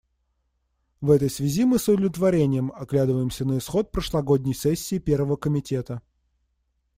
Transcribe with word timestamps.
В 0.99 1.11
этой 1.11 1.29
связи 1.29 1.63
мы 1.63 1.77
с 1.77 1.87
удовлетворением 1.87 2.71
оглядываемся 2.75 3.45
на 3.45 3.59
исход 3.59 3.91
прошлогодней 3.91 4.55
сессии 4.55 4.97
Первого 4.97 5.35
комитета. 5.35 6.01